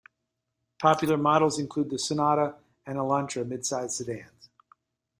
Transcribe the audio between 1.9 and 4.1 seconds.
the Sonata and Elantra mid-sized